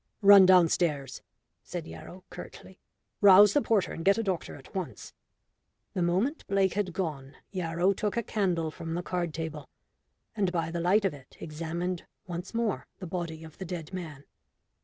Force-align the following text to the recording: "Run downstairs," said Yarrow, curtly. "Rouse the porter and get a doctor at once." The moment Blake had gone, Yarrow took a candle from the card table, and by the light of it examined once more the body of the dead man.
"Run 0.23 0.47
downstairs," 0.47 1.21
said 1.61 1.85
Yarrow, 1.85 2.23
curtly. 2.31 2.79
"Rouse 3.21 3.53
the 3.53 3.61
porter 3.61 3.91
and 3.93 4.03
get 4.03 4.17
a 4.17 4.23
doctor 4.23 4.55
at 4.55 4.73
once." 4.73 5.13
The 5.93 6.01
moment 6.01 6.43
Blake 6.47 6.73
had 6.73 6.91
gone, 6.91 7.35
Yarrow 7.51 7.93
took 7.93 8.17
a 8.17 8.23
candle 8.23 8.71
from 8.71 8.95
the 8.95 9.03
card 9.03 9.31
table, 9.31 9.69
and 10.35 10.51
by 10.51 10.71
the 10.71 10.79
light 10.81 11.05
of 11.05 11.13
it 11.13 11.37
examined 11.39 12.07
once 12.25 12.51
more 12.51 12.87
the 12.97 13.05
body 13.05 13.43
of 13.43 13.59
the 13.59 13.65
dead 13.65 13.93
man. 13.93 14.23